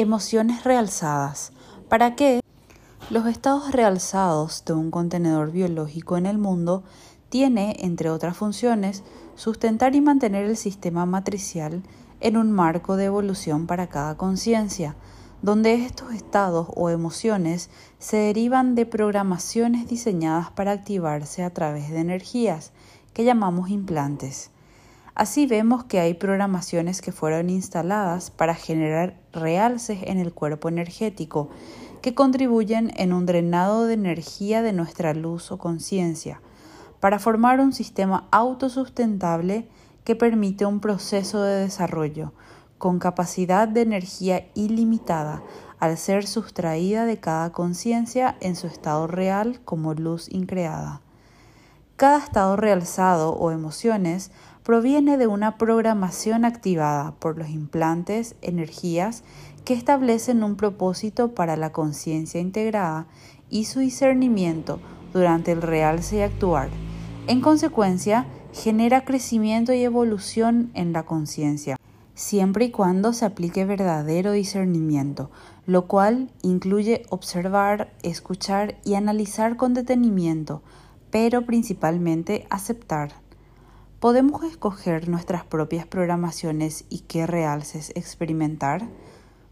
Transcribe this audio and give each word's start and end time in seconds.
Emociones 0.00 0.62
realzadas. 0.62 1.50
¿Para 1.88 2.14
qué? 2.14 2.38
Los 3.10 3.26
estados 3.26 3.72
realzados 3.72 4.64
de 4.64 4.72
un 4.72 4.92
contenedor 4.92 5.50
biológico 5.50 6.16
en 6.16 6.26
el 6.26 6.38
mundo 6.38 6.84
tiene, 7.30 7.74
entre 7.80 8.08
otras 8.08 8.36
funciones, 8.36 9.02
sustentar 9.34 9.96
y 9.96 10.00
mantener 10.00 10.44
el 10.44 10.56
sistema 10.56 11.04
matricial 11.04 11.82
en 12.20 12.36
un 12.36 12.52
marco 12.52 12.94
de 12.94 13.06
evolución 13.06 13.66
para 13.66 13.88
cada 13.88 14.16
conciencia, 14.16 14.94
donde 15.42 15.74
estos 15.84 16.14
estados 16.14 16.68
o 16.76 16.90
emociones 16.90 17.68
se 17.98 18.18
derivan 18.18 18.76
de 18.76 18.86
programaciones 18.86 19.88
diseñadas 19.88 20.52
para 20.52 20.70
activarse 20.70 21.42
a 21.42 21.50
través 21.50 21.90
de 21.90 21.98
energías 21.98 22.70
que 23.14 23.24
llamamos 23.24 23.68
implantes. 23.68 24.52
Así 25.18 25.46
vemos 25.46 25.82
que 25.82 25.98
hay 25.98 26.14
programaciones 26.14 27.02
que 27.02 27.10
fueron 27.10 27.50
instaladas 27.50 28.30
para 28.30 28.54
generar 28.54 29.18
realces 29.32 29.98
en 30.04 30.20
el 30.20 30.32
cuerpo 30.32 30.68
energético 30.68 31.48
que 32.02 32.14
contribuyen 32.14 32.92
en 32.94 33.12
un 33.12 33.26
drenado 33.26 33.86
de 33.86 33.94
energía 33.94 34.62
de 34.62 34.72
nuestra 34.72 35.14
luz 35.14 35.50
o 35.50 35.58
conciencia, 35.58 36.40
para 37.00 37.18
formar 37.18 37.58
un 37.58 37.72
sistema 37.72 38.28
autosustentable 38.30 39.66
que 40.04 40.14
permite 40.14 40.66
un 40.66 40.78
proceso 40.78 41.42
de 41.42 41.62
desarrollo 41.62 42.32
con 42.78 43.00
capacidad 43.00 43.66
de 43.66 43.80
energía 43.80 44.46
ilimitada 44.54 45.42
al 45.80 45.98
ser 45.98 46.28
sustraída 46.28 47.06
de 47.06 47.18
cada 47.18 47.50
conciencia 47.50 48.36
en 48.38 48.54
su 48.54 48.68
estado 48.68 49.08
real 49.08 49.58
como 49.64 49.94
luz 49.94 50.28
increada. 50.32 51.00
Cada 51.96 52.18
estado 52.18 52.54
realzado 52.54 53.32
o 53.32 53.50
emociones 53.50 54.30
proviene 54.68 55.16
de 55.16 55.26
una 55.26 55.56
programación 55.56 56.44
activada 56.44 57.12
por 57.12 57.38
los 57.38 57.48
implantes, 57.48 58.34
energías 58.42 59.24
que 59.64 59.72
establecen 59.72 60.44
un 60.44 60.56
propósito 60.56 61.34
para 61.34 61.56
la 61.56 61.72
conciencia 61.72 62.38
integrada 62.38 63.06
y 63.48 63.64
su 63.64 63.80
discernimiento 63.80 64.78
durante 65.14 65.52
el 65.52 65.62
realce 65.62 66.16
y 66.16 66.20
actuar. 66.20 66.68
En 67.28 67.40
consecuencia, 67.40 68.26
genera 68.52 69.06
crecimiento 69.06 69.72
y 69.72 69.82
evolución 69.82 70.70
en 70.74 70.92
la 70.92 71.04
conciencia, 71.04 71.78
siempre 72.14 72.66
y 72.66 72.70
cuando 72.70 73.14
se 73.14 73.24
aplique 73.24 73.64
verdadero 73.64 74.32
discernimiento, 74.32 75.30
lo 75.64 75.86
cual 75.86 76.30
incluye 76.42 77.04
observar, 77.08 77.94
escuchar 78.02 78.76
y 78.84 78.96
analizar 78.96 79.56
con 79.56 79.72
detenimiento, 79.72 80.60
pero 81.10 81.46
principalmente 81.46 82.46
aceptar. 82.50 83.14
¿Podemos 84.00 84.44
escoger 84.44 85.08
nuestras 85.08 85.42
propias 85.44 85.84
programaciones 85.84 86.84
y 86.88 87.00
qué 87.00 87.26
realces 87.26 87.90
experimentar? 87.96 88.88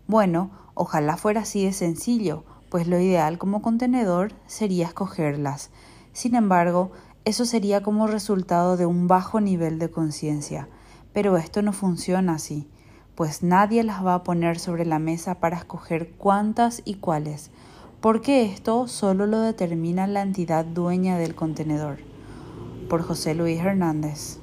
Bueno, 0.07 0.53
ojalá 0.75 1.17
fuera 1.17 1.41
así 1.41 1.65
de 1.65 1.73
sencillo, 1.73 2.45
pues 2.71 2.87
lo 2.87 3.01
ideal 3.01 3.39
como 3.39 3.61
contenedor 3.61 4.35
sería 4.47 4.87
escogerlas. 4.87 5.71
Sin 6.13 6.37
embargo, 6.37 6.93
eso 7.25 7.45
sería 7.45 7.83
como 7.83 8.07
resultado 8.07 8.77
de 8.77 8.87
un 8.87 9.09
bajo 9.09 9.41
nivel 9.41 9.81
de 9.81 9.91
conciencia. 9.91 10.69
Pero 11.13 11.37
esto 11.39 11.61
no 11.61 11.73
funciona 11.73 12.35
así, 12.35 12.69
pues 13.17 13.43
nadie 13.43 13.83
las 13.83 14.07
va 14.07 14.15
a 14.15 14.23
poner 14.23 14.61
sobre 14.61 14.87
la 14.87 15.01
mesa 15.01 15.41
para 15.41 15.57
escoger 15.57 16.13
cuántas 16.13 16.83
y 16.85 16.95
cuáles, 16.95 17.51
porque 18.01 18.45
esto 18.45 18.87
solo 18.87 19.27
lo 19.27 19.41
determina 19.41 20.07
la 20.07 20.23
entidad 20.23 20.65
dueña 20.65 21.19
del 21.19 21.35
contenedor 21.35 21.99
por 22.87 23.03
José 23.03 23.35
Luis 23.35 23.61
Hernández. 23.61 24.39